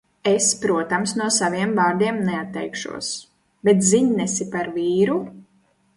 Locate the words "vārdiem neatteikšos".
1.81-3.11